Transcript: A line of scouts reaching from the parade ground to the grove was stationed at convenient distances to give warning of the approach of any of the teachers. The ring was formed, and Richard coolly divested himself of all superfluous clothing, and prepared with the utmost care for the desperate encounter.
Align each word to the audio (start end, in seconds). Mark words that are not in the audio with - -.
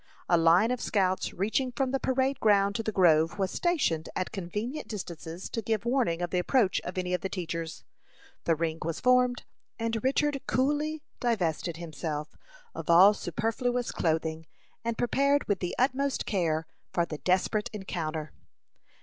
A 0.27 0.35
line 0.35 0.71
of 0.71 0.81
scouts 0.81 1.31
reaching 1.31 1.71
from 1.71 1.91
the 1.91 1.99
parade 1.99 2.39
ground 2.39 2.73
to 2.73 2.81
the 2.81 2.91
grove 2.91 3.37
was 3.37 3.51
stationed 3.51 4.09
at 4.15 4.31
convenient 4.31 4.87
distances 4.87 5.47
to 5.51 5.61
give 5.61 5.85
warning 5.85 6.23
of 6.23 6.31
the 6.31 6.39
approach 6.39 6.81
of 6.81 6.97
any 6.97 7.13
of 7.13 7.21
the 7.21 7.29
teachers. 7.29 7.83
The 8.45 8.55
ring 8.55 8.79
was 8.83 8.99
formed, 8.99 9.43
and 9.77 10.03
Richard 10.03 10.41
coolly 10.47 11.03
divested 11.19 11.77
himself 11.77 12.35
of 12.73 12.89
all 12.89 13.13
superfluous 13.13 13.91
clothing, 13.91 14.47
and 14.83 14.97
prepared 14.97 15.47
with 15.47 15.59
the 15.59 15.75
utmost 15.77 16.25
care 16.25 16.65
for 16.91 17.05
the 17.05 17.19
desperate 17.19 17.69
encounter. 17.71 18.33